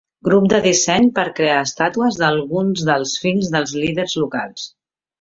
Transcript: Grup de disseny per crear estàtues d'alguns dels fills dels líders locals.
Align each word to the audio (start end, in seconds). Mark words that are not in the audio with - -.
Grup 0.27 0.45
de 0.53 0.61
disseny 0.65 1.05
per 1.19 1.25
crear 1.41 1.59
estàtues 1.67 2.19
d'alguns 2.23 2.89
dels 2.91 3.17
fills 3.27 3.55
dels 3.59 3.79
líders 3.87 4.21
locals. 4.27 4.71